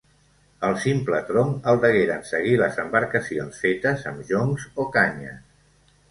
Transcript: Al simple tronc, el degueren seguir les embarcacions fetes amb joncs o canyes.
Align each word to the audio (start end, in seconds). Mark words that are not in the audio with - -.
Al 0.67 0.77
simple 0.83 1.17
tronc, 1.25 1.57
el 1.73 1.81
degueren 1.83 2.23
seguir 2.29 2.55
les 2.61 2.79
embarcacions 2.83 3.59
fetes 3.65 4.05
amb 4.13 4.23
joncs 4.31 4.65
o 4.85 4.87
canyes. 4.97 5.37